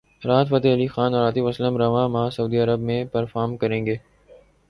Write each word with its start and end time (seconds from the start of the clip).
راحت 0.21 0.47
فتح 0.47 0.73
علی 0.73 0.87
خان 0.87 1.13
اور 1.13 1.25
عاطف 1.25 1.45
اسلم 1.47 1.77
رواں 1.77 2.07
ماہ 2.09 2.29
سعودی 2.29 2.57
عرب 2.57 2.79
میں 2.79 3.03
پرفارم 3.05 3.55
کریں 3.57 3.85
گے 3.85 3.95